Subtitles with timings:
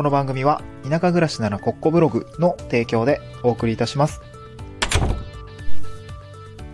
[0.00, 4.22] この番組は田舎暮らしならコッコブログの提供でお送りいたします。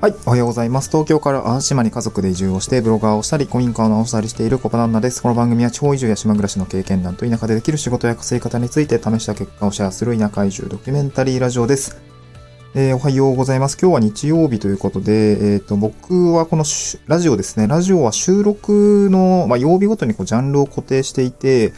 [0.00, 0.90] はい、おはようございます。
[0.90, 5.20] 東京から淡島に家族で移住をしてブロガーをしたり、古民家を直したりしているコパナンナです。
[5.20, 12.00] この番組は地方移住や島暮らしの経験談と田舎でできる仕事や稼ぎ方について試した結果をシェアする田舎移住ドキュメンタリーラジオです。
[12.76, 13.76] えーおはようございます。
[13.76, 16.64] 今日は日曜日ということで、えっ、と、僕はこの
[17.08, 17.66] ラジオですね。
[17.66, 21.72] ラジオは収録の、まあ、曜日ごとにこうジャンルを固定していて、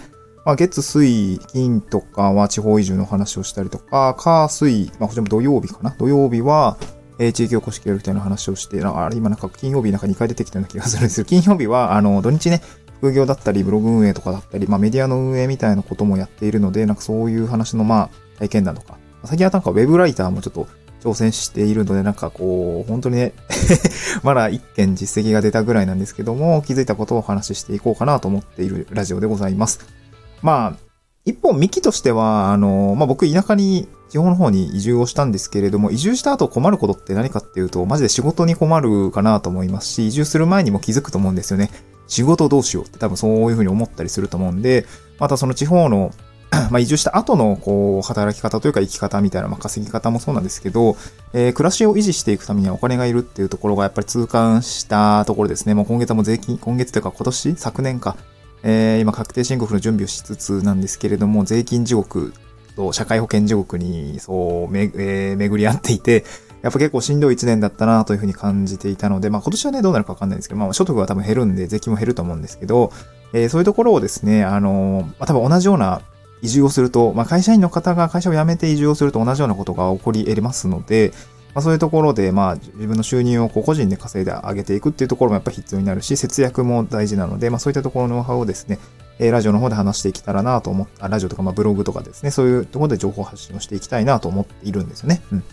[0.48, 5.90] まあ、月、水、金とかは地方移住の話をしたりとか、火、水、まあ、こちらも土曜日かな？
[5.90, 6.78] 土曜日は、
[7.18, 12.62] えー地域おこし協力隊の話をして、あれ、今なんか金曜日なんか2回出てきたような気がするんですけど、 金曜日は、あの、土日ね、
[12.96, 20.66] 副業だったり、ブログ運営とかだったり、まあ、メディアの運営みたいなこともやっているので、なんかそういう話の、まあ、体験談とか、最近はなんかウェブライターもちょっと
[21.02, 23.34] 挑戦しているので、なんかこう、本当にね、
[24.24, 29.98] まだ一件実績が出たぐらいなんですけども、気づいたことをお話ししていこうかなと思っているラジオでございます。
[30.42, 30.88] まあ、
[31.24, 41.70] 一本幹としては、あの、まあ、僕田舎に、地方の方に移住をしたんですけれども、移住した後困ることって何かっていうと、マジで仕事に困るかなと思いますし、移住する前にも気づくと思うんですよね。
[42.06, 44.86] 仕事どうしようって多分そういうふうに思ったりすると思うんで、
[45.18, 46.12] またその地方の
[46.70, 50.96] まあ移住した後のこう働き方というか生き方みたいな、まあ、稼ぎ方もそうなんですけど、
[51.34, 55.74] えー暮らしを維持していくためにはお金がいるっていうところがやっぱり痛感したところですね。
[55.74, 58.16] もう今月はもう税金、今月というか今年昨年か。
[58.62, 62.32] えー今確定申告の準備をしつつなんですけれども、税金地獄
[62.76, 66.24] と社会保険地獄にそうめ、えー巡り合っていて、
[66.62, 72.92] やっぱ結構しんどい一年だったなというふうに感じていたので、まあ今年はね、どうなるかわかんないんですけど、まあ所得は多分減るんで、税金も減ると思うんですけど、
[73.32, 76.02] えーそういうところをですね、あのーまあ多分同じような
[76.42, 81.12] 移住をすると、まあ会社員の方が会社を辞めて移住をすると同じようなことが起こり得ますので、
[81.54, 88.78] まあそういうところで、まあ自分の収入をこう個人で稼いで上げていくっていうところもやっぱ必要になるし、節約も大事なので、まあそういったところのノウハウをですね、
[89.18, 95.22] えラジオの方で話していけたらなと思っあラジオとかまあブログとかですね、そういうところで情報発信をしていきたいなと思っているんですよね。
[95.32, 95.44] うん。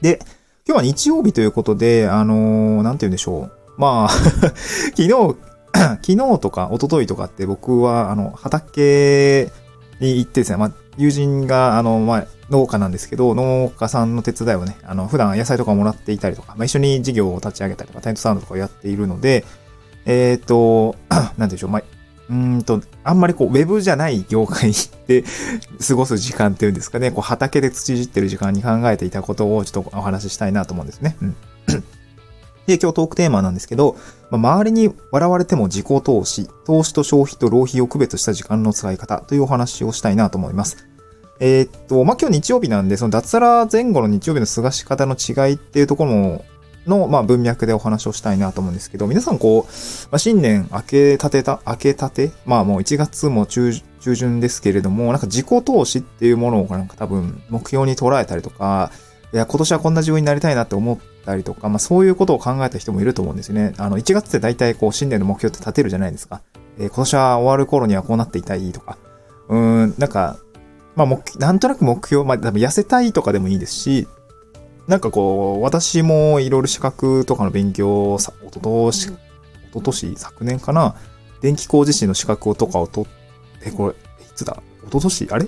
[0.00, 0.20] で、
[0.66, 3.52] 今日は日曜日ということで、あのーなんて言うんでしょう。
[3.76, 4.08] まあ、
[4.94, 5.36] 昨日、
[5.74, 9.50] 昨日とか一昨日とかって僕は、あの、畑
[10.00, 19.44] に行ってですね、まあ、友人が、あの、まあ、農家なんですけど、農家さんの手伝いをね、あの、普段野菜とかもらっていたりとか、まあ、一緒に事業を立ち上げたりとか、テントサウンドとかをやっているので、
[20.04, 20.96] えっ、と、
[21.38, 21.82] なんでしょう、まあ、
[22.30, 24.72] うんと、あんまりこう、ウェブじゃない業界
[25.06, 25.24] で
[25.86, 31.16] 過ごす時間っていうんですかね、こう、畑で土いじってる時間に考えていたことをちょっとお話ししたいなと思うんですね。
[31.22, 31.36] うん。
[32.66, 33.96] で、今日トークテーマなんですけど、
[34.30, 40.89] まあ、周りに笑われても自己投資、投資と消費と浪費を区別した時間の使い方というお話をしたいなと思います。
[41.40, 46.44] えーっと、まあ、今日日曜日なんで、その脱サラ前後の日曜日の過ごし方の違いっていうところ、
[46.86, 58.90] の、まあ、文脈でお話をしたいなと思うんですけど、皆さんこう、まあ、新年明けたてた、明けたてまあもう1月も中中旬ですけれども、なんか自己投資っていうものをなんか多分目標に捉えたりとか、
[59.32, 63.74] いや、今年はこんな自分になりたいなって思ったりとか、まあそういうことを考えた人もいると思うんですよね。
[63.76, 66.40] あの、1月って大体こう新年の目標って立てるじゃないですか。
[66.78, 68.96] えー今年は終わる頃にはこうなっていたいとか。
[69.48, 70.38] うーん、なんか、
[70.96, 74.08] まあ目、なんとなく目標、まあ多分痩せたいとかでもいいですし、
[74.86, 79.10] なんかこう、私もいろいろ資格とかの勉強をさ、おととし、
[79.70, 80.96] おととし、昨年かな、
[81.40, 83.08] 電気工事士の資格をとかを取っ
[83.62, 83.96] て、え、これ、い
[84.34, 84.62] つだ？
[84.86, 85.46] おととしあれ？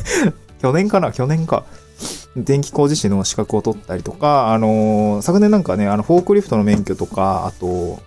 [0.60, 1.12] 去年かな？
[1.12, 1.64] 去年か。
[2.36, 8.00] 電気工事士の資格を取ったりとか、あのー昨年なんかね、あの、フォークリフトの免許とか、あと、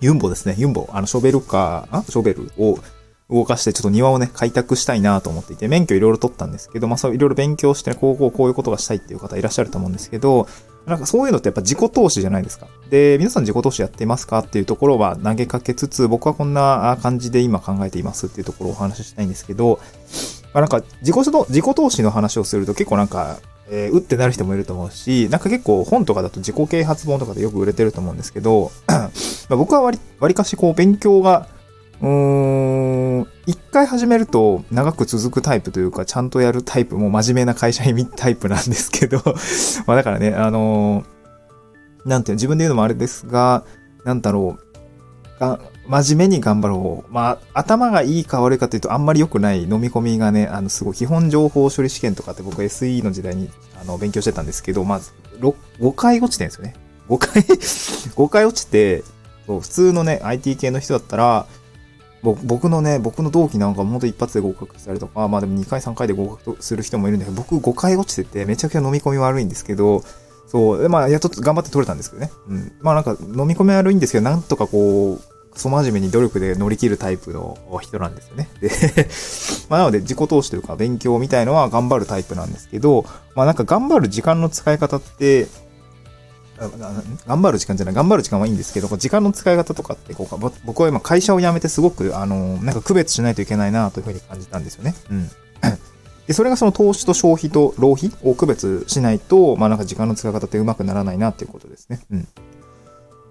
[0.00, 2.02] ユンボですね、ユンボ、あの、ショベルカー、あ？
[2.02, 2.78] ショベルを
[3.30, 10.48] 動かしてちょっと庭をね、開拓したいなと思っていて、免許いろいろ取ったんですけど、まあそういろいろ勉強して、こうこうこういうことがしたいっていう方いらっしゃると思うんですけど、
[10.86, 12.66] なんかそういうのってやっぱ自己投資じゃないですか。
[12.88, 19.78] で、皆さん自己投資やってますかっていうところは投げかけつつ、僕はこんな感じで今考えていますっていうところをお話ししたいんですけど、
[20.54, 23.38] まあ、なんか自己投自己投資の話をすると結構なんか、
[23.70, 29.10] えー、うってなる人もいると思うし、なんか結構本とかだと自己啓発本とかでよく売れてると思うんですけど、ま
[29.50, 31.48] あ僕は割割かしこう勉強が、
[32.00, 33.07] うーん、
[33.46, 39.22] 一回始めると長く続くタイプというか、ちゃんとやるタイプ、もう真面目な会社員タイプなんですけど、
[39.86, 41.04] まあだからね、あの
[42.04, 43.64] なんていうの、自分で言うのもあれですが、
[44.04, 47.12] なんだろう、が真面目に頑張ろう。
[47.12, 53.50] まあ、頭がいいか悪いかというと、あんまり良くない飲み込みがね、あの、すごい、基本情報処理試験とかって僕 SE の時代に、
[53.80, 56.74] あの、勉強してたんですけど、まず、5回落ちてるんですよね。
[57.08, 57.42] 5回、
[58.16, 59.02] 5回落ちて、
[59.46, 61.46] 普通のね、IT 系の人だったら、
[62.22, 70.02] 僕のね、僕の同期なんかも本当一発で合格したりとか、まあでも2回3回で合格する人もいるんだけど、僕5回落ちててめちゃくちゃ飲み込み悪いんですけど、
[70.48, 72.30] そう、まあやっと頑張って取れたんですけどね。
[72.48, 72.72] うん。
[72.80, 75.20] まあなんか飲み込み悪いんですけど、なんとかこう、
[75.52, 78.48] クソ真面目に努力で乗り切るタイプの人なんですよね。
[78.60, 78.70] で、
[79.68, 83.04] まあなので自己投資というか勉強みたいのは頑張るタイプなんですけど、
[83.34, 85.46] まあなんか頑張る時間の使い方って、
[87.26, 94.94] 頑張る時間じゃない、頑張る時間はいいんですけど、時間の使い方とかって、こう僕は今会社を辞めてすごく、あの、なんか区別しないといけないなというふうに感じたんですよね。
[95.10, 95.30] うん。
[96.26, 102.00] で、それがその投資と消費と浪費を区別しないと、まあなんか時間の使い方ってうまくならないなっていうことですね。
[102.10, 102.28] うん。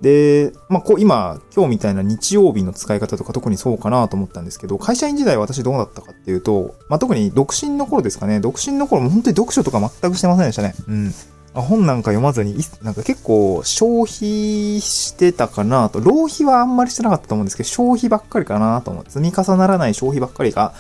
[0.02, 10.76] で、まあ、こう、今、今日みたいな日曜日の使い方とか特にそうかなと思ったんですけど、会社員時代私どうだったかっていうと、まあ、特に独身の頃ですかね、独身の頃も本当に読書とか全くしてませんでしたね。
[10.88, 11.14] うん。
[11.62, 19.04] 本なんか読まずに、なんか結構消費してたかなと、浪費はあんまりしてなかったと思うんですけど、消費ばっかりかなと思う。
[19.08, 20.74] 積み重ならない消費ばっかりが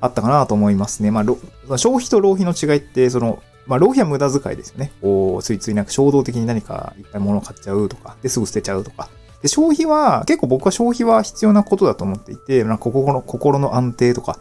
[0.00, 1.10] あったかなと思いますね。
[1.10, 4.92] まあ、消費と浪費の違いって、その、まあ、浪費は無駄遣いですよね。
[5.00, 9.08] こう、ついついなんか衝動的に何かいっぱい物を買っちゃうとか、で、すぐ捨てちゃうとか。
[9.42, 14.38] で、消費は、結構僕は消費は必要なことだと思っていて、なんか心の、心の安定とか、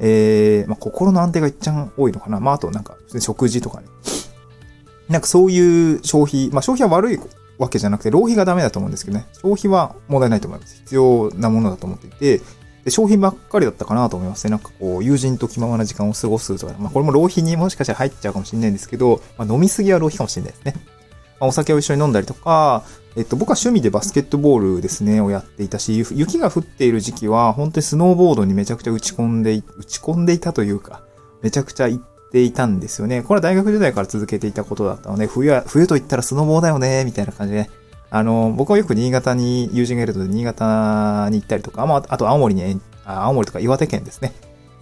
[0.00, 2.40] えー、まあ、心の安定が一番多いのかな。
[2.40, 3.86] まあ、あとなんか、食事とかね。
[5.12, 7.20] なんかそういう消費、まあ消費は悪い
[7.58, 9.26] わけじゃなくて、浪費がダメだと思うんですけどね。
[9.34, 10.76] 消費は問題ないと思います。
[10.76, 12.40] 必要なものだと思っていて、
[12.84, 14.50] で消費ばっかりだったかなと思いますね。
[14.50, 20.74] なんかこう、友人と気ままな時間を過ごすとか、まあこれも浪費にもしかしたら入っちゃうかもしれないんですけど、まあ飲みすぎは浪費かもしれないですね。
[21.42, 22.84] まあ、お酒を一緒に飲んだりとか、
[23.16, 31.02] えっと、僕は趣味でバスケットボールですね、をやっていたし、雪が降っている時期は、本当にスノーボードにめちゃくちゃ打ち込んで、打ち込んでいたというか、
[31.42, 33.22] めちゃくちゃ行っていたんですよね。
[33.22, 37.70] これは大学時代から続けていたことだったので、冬は、冬と言ったらスノボーだよね、みたいな感じでね。
[38.10, 44.32] あの、僕はよく新潟に友人がいるので、新潟に行ったりとか、まあ、あと青森に、青森とか岩手県ですね。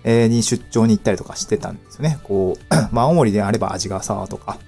[0.03, 2.19] えー、に出張に行ったりとかしてたんですよね。
[2.23, 4.59] こう、 まあ、青森であれば味ヶ沢とか、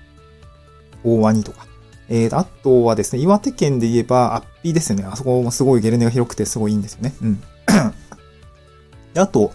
[1.05, 1.67] 大鰐とか。
[2.09, 5.05] えー、あとはですね、岩手県で言えば、アッピーですよね。
[5.05, 7.15] あそこもすごいゲレンデが広くてすごいいいんですよね。
[7.23, 7.43] うん。
[9.17, 9.53] あと、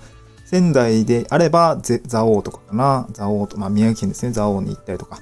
[0.49, 3.07] 仙台であれば、ザオとかかな。
[3.11, 4.31] ザオと、まあ、宮城県ですね。
[4.31, 5.19] ザオに行ったりとか。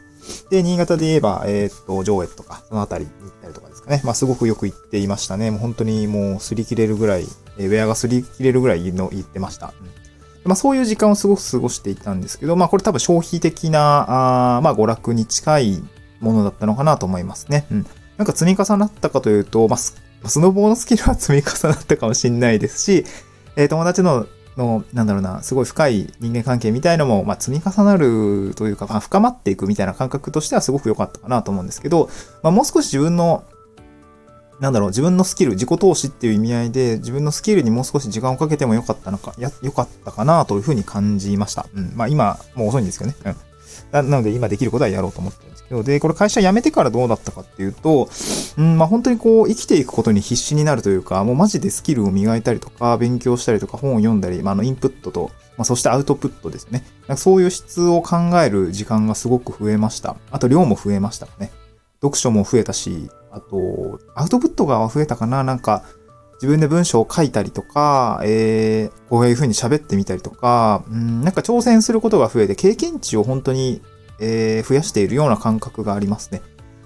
[0.49, 4.01] で、新潟で言えば、えー、っと、上越とか、そのあたりに行ったりとかですかね。
[4.03, 5.51] まあ、すごくよく行っていましたね。
[5.51, 7.25] もう本当にもう擦り切れるぐらい、
[7.57, 9.73] えー、ウェアが擦り切れるぐらいの言ってました。
[9.79, 10.05] うん
[10.45, 15.83] まあ、そういう時間をすごく過ごしていたんですけど、まあ、これ多分消費的な、あまあ、娯楽に近い
[16.19, 17.65] ものだったのかなと思いますね。
[17.71, 17.85] うん。
[18.17, 19.95] なんか積み重なったかというと、まあ、ス
[20.39, 23.05] ノボーのスキルは積み重なったかもしれないですし、
[23.55, 32.09] えー、友達のの、なんだろうな、すごい深い人間関係みたいのも、まあ、積み重なるというか、まあ、深まっていくみたいな感覚としてはすごく良かったかなと思うんですけど、
[32.41, 33.43] まあ、もう少し自分の、
[34.59, 41.65] なんだろう、自分のスキル、自己投資っていう意味合いで、自分のスキルにもう少し時間をかけてもよかったのか、良かったかなというふうに感じました。
[41.75, 41.91] うん。
[41.95, 43.17] まあ今、もう遅いんですけどね。
[43.25, 43.29] う
[44.01, 44.09] ん。
[44.09, 48.09] なので今できることはやろうと思ってるんで、これ会社辞めてからどうだったかっていうと、
[48.57, 56.85] うん、まあ本当にこう生きていくことに必死になるというか、もうマジでスキルを磨いたりとか、勉強したりとか、本を読んだり、まああのインプットと、まあそしてアウトプットですね。
[57.07, 60.15] なんかそういう質を考える時間がすごく増えました。
[60.31, 61.51] あと量も増えましたね。
[62.01, 65.83] 読書も増えたし、あと、アウトプットが増えたかななんか、
[66.35, 73.81] 自分で文章を書いたりとか、えー、こういう風に喋ってみたりとか、うん、なんか挑戦することが増えて、経験値を本当に
[74.19, 76.41] えー、増やしているような感覚がありますね。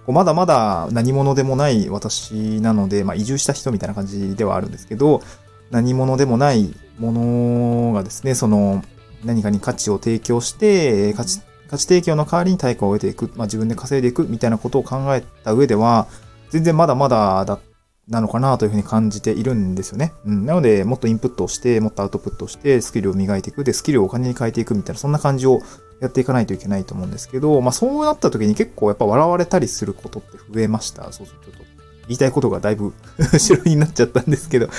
[0.06, 5.22] こうまだまだ何者でもない私なので、まあ、移住した人みたいな感じではあるんですけど、
[5.72, 8.84] 何者でもないものがですね、その
[9.24, 16.08] 何かに価値を提供して、価値価値提供の代わりに対価を得ていく、まあ、自分で稼いでいくみたいなことを考えた上では、
[16.50, 17.60] 全然まだまだだ
[18.08, 20.14] なのかなというふうに感じているんですよね。
[20.26, 20.46] うん。
[20.48, 23.64] なので、もっとインプットをして、もっとアウトプットをして、スキルを磨いていく。
[23.64, 25.62] で、スキルをお金に変えていくみたいな、そんな感じを
[26.00, 31.12] やっていかないといけないと思うんですけど、まあそうなった時に結構やっぱ笑われたりすることって増えました。
[31.12, 31.64] そうそう、ちょっと
[32.08, 32.94] 言いたいことがだいぶ
[33.34, 34.70] 後ろになっちゃったんですけど、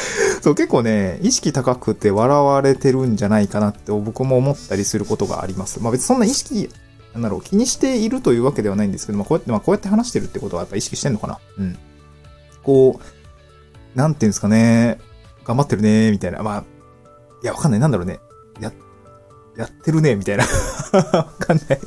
[0.42, 5.80] そう結構ね、意識高くて笑われてるんじゃないかなって僕も思ったりすることがあります。
[5.80, 6.70] まあ別にそんな意識、
[7.12, 11.38] なんだろう、気にしているというわけではないんですけど、まあこうやって、まあこうやって話してるってことはやっぱ意識してんのかな？
[11.58, 11.78] うん。
[12.62, 14.98] こう、なんていうんですかね、
[15.44, 16.42] 頑張ってるね、みたいな。
[16.42, 16.64] まあ、
[17.42, 17.80] いや、わかんない。
[17.80, 18.20] なんだろうね。
[18.60, 18.72] や、
[19.60, 20.44] やってるね、みたいな。
[20.92, 21.80] わかんない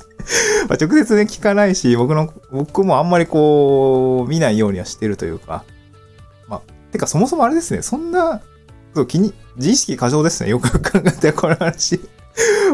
[0.69, 5.63] ま直接ね、聞かないし、僕の、僕もあんまりこう、見ないようにはしてるというか。
[6.47, 6.61] まあ、
[6.91, 8.41] てかそもそもあれですね、そんな、
[8.95, 10.49] そう気に、自意識過剰ですね。
[10.49, 11.99] よく考えて、この話。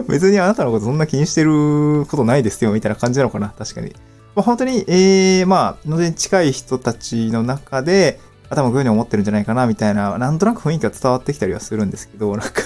[0.08, 3.94] 別にあなたのことそんな気にしてることないですよ、みたいな感じなのかな、確かに。
[4.36, 12.62] まあ、本当に、ええー、まあ、ので近い人たちの中で、多分こういうふうに思ってるんじゃないかな、みたいな、なんとなく雰囲気が伝わってきたりはするんですけど、なんか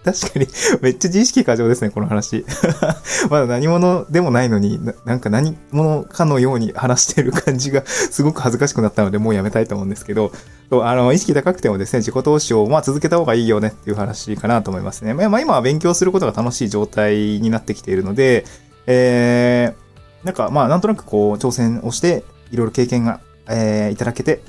[0.04, 0.48] 確かに、
[0.80, 2.44] めっちゃ自意識過剰ですね、この話。
[3.28, 10.32] まだ何者でもないのにな、なんか何者かのように話してる感じが すごく恥ずかしくなったので、もうやめたいと思うんですけど、
[10.70, 15.12] あの、意識高くてもですね、自己投資を、まあ、続けた方がいいよねっていう話かなと思いますね。
[15.12, 18.46] まあ、今は勉強することが楽しい状態になってきているので、
[18.86, 24.40] えー、なんか、まあ、なんとなくこう、挑戦をして、いろいろ経験が、えー、いただけて、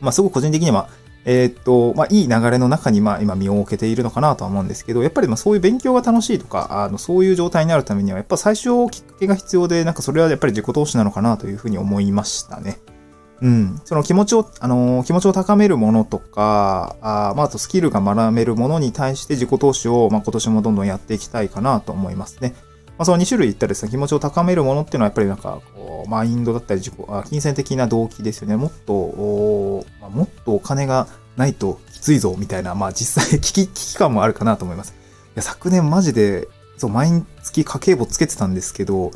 [0.00, 0.88] まあ、すごく個人的には、
[1.24, 12.78] えー、っと、まあ、いい流れの中に、まあ、今身を置けているのかなとは思うんですけど、やっぱりまあそういう勉強が楽しいとか、あの、そういう状態になるためには、やっぱ最初きっかけが必要で、なんかそれはやっぱり自己投資なのかなというふうに思いましたね。
[13.42, 13.80] うん。
[13.84, 22.54] その気持ちを、あのー、気持ちを高めるものとか、あまあ、あとスキルが学べるものに対して自己投資を、まあ、今年もどんどんやっていきたいかなと思いますね。
[23.00, 26.94] まあ、その2種類言ったですね、気持ちを高めるものっていうのはやっぱりなんか、こう、マインドだったり自己、
[27.30, 28.56] 金銭的な動機ですよね。
[28.56, 34.90] もっと、ま、もっとお金がないときついぞ、みたいな、まあ実際 危機、危機感もあるかなと思います。
[34.90, 34.92] い
[35.36, 39.12] や、昨年マジで、そう、毎月家計簿つけてたんですけど、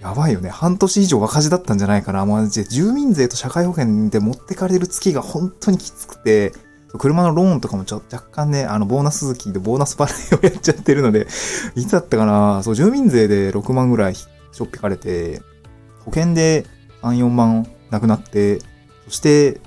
[0.00, 0.48] やばいよね。
[0.48, 2.24] 半年以上赤字だったんじゃないかな。
[2.24, 6.54] マジで住民税と社会保険で持ってかれる月が本当にきつくて、
[6.98, 11.26] 車のローンとかもちょ若干ね、あの、ボーナス月でボーナス払いをやっちゃってるので、
[11.76, 12.62] いつだったかな？
[12.62, 15.42] そう、住民税で6万ぐらいしょっぴかれて、
[16.04, 16.66] 保険で
[17.02, 18.60] 3、4万なくなって、
[19.06, 19.60] そして、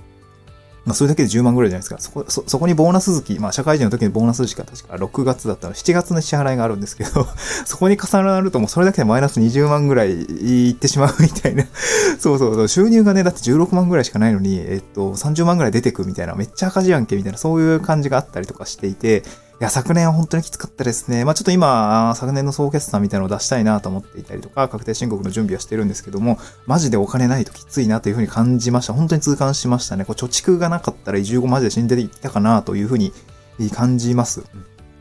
[0.89, 2.01] まあ、それだけで10万ぐらいじゃないですか。
[2.01, 7.27] そこ、そ、そこにボーナス月、まあ、社会人の時にボーナス月か確か6月だったら7月の支払いがあるんですけど
[7.65, 11.65] そこに重なるともうそれだけでマイナス20万ぐらいいってしまうみたいな
[12.19, 12.67] そうそうそう。
[12.67, 19.23] 収入がね、だって16万ぐらいしかないのに、えっと、30万ぐらい出てくみたいな、めっちゃ赤字やんけみたいな、そういう感じがあったりとかしていて、
[19.59, 21.25] や、昨年は本当にきつかったですね。
[21.25, 28.93] まあちょっと今、昨年の総決算みたいなのを出したいなと思っていたりとか、確定申告の準備はしてるんですけども、マジでお金ないときついなというふうに感じました。
[28.93, 30.05] 本当に痛感しましたね。
[30.05, 33.11] こう貯蓄がなかったら移住後マジで死んでいったかなというふうに
[33.73, 34.43] 感じます。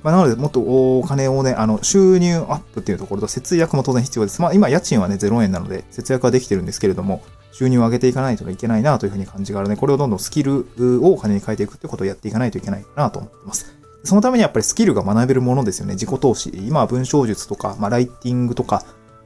[0.02, 4.40] まあ、なので、もっとお金をね、あの、収入アップっていうところと節約も当然必要です。
[4.42, 7.22] まあ、今、家賃はね、0円なので、節約はできてるんですけれども、
[7.52, 10.66] 収入を上げていかないといけないなというふうに感じがあるので、これをどんどんスキル
[11.02, 13.77] をお金に変えていくってことをやっていかないといけないかなと思ってます。
[14.08, 15.92] そのためにやっぱりスキルが学べるものですよね。
[15.92, 16.48] 自己投資。
[16.54, 18.82] 今は文章術とか、まあ、ライティングとか、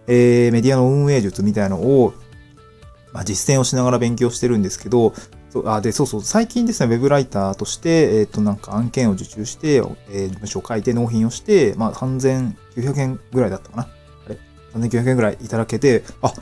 [0.08, 2.14] えー、メディアの運営術みたいなのを、
[3.12, 5.14] まあ、実践をしながら勉強してるんですけど、
[5.50, 13.88] そうあで、そうそう、最近ですね、ウェブライターとして、えっ、ー、と、なんか案件を受注して、えー、文章を書いて納品をして、まあ、3900円ぐらいだったかな。
[14.26, 14.38] あれ
[14.74, 16.32] ?3900 円ぐらいいただけて、あ、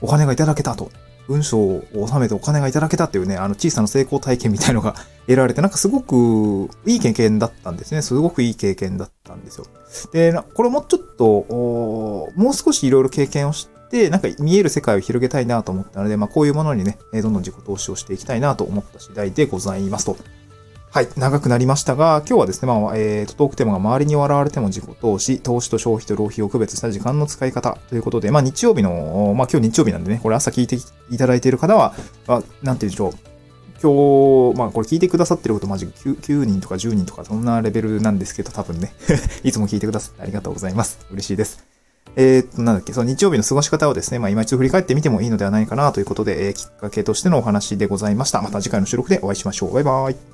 [0.00, 0.90] お金がいただけたと。
[1.28, 4.94] 文章を収めてお金がいただけたっていうね、あの小さな成功体験みたいのが
[5.26, 8.02] 得られて、なんかすごくいい経験だったんですね。
[8.02, 9.66] すごくいい経験だったんですよ。
[10.12, 11.24] で、これもちょっと、
[12.36, 20.16] もう少しいろいろ経験をして、なんか見える世界を広げたいなと思ったので、まあこういうものにね、どんどん自己投資をしていきたいなと思った次第でございますと。
[20.94, 30.76] はい、長くなりましたが、今日はですね、まあ、えー、と、トークテーマが周りに笑われても自己投資、投資と消費と浪費を区別した時間の使い方ということで、まあ、日曜日の、まあ、今日日曜日なんでね、これ朝聞いて
[31.10, 31.96] いただいている方は、
[32.28, 33.12] まあ、なんて言うんでしょう。
[33.82, 38.94] 今日、まあこれ聞いてくださってることマジ 9, 9人とか10人とかそんなレベルなんですけど、多分ね
[39.42, 41.04] いつも聞いてくださってありがとうございます。
[41.10, 41.64] 嬉しいです。
[42.14, 48.40] えー、っと、なんだっけ、その日曜日の過ごし方をですね、まあ今一度振り返ってみてもいいのではないかなということで、えー、きっかけとしてのお話でございました。
[48.42, 49.74] また次回の収録でお会いしましょう。
[49.74, 50.33] バイバーイ。